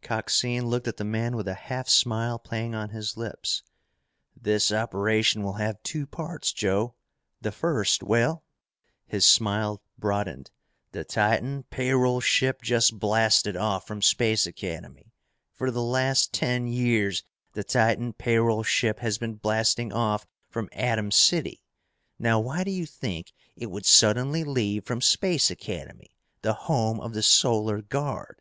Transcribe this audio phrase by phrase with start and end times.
[0.00, 3.62] Coxine looked at the man with a half smile playing on his lips.
[4.34, 6.94] "This operation will have two parts, Joe.
[7.42, 8.44] The first well"
[9.06, 10.50] his smiled broadened
[10.92, 15.12] "the Titan pay roll ship just blasted off from Space Academy.
[15.52, 17.22] For the last ten years,
[17.52, 21.62] the Titan pay roll ship has been blasting off from Atom City.
[22.18, 27.12] Now why do you think it would suddenly leave from Space Academy, the home of
[27.12, 28.40] the Solar Guard?"